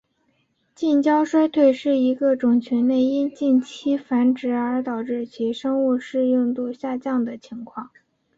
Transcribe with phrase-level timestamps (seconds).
[0.73, 7.91] 近交衰退是指一个种群内因近亲繁殖而导致其生物适应度下降的情况。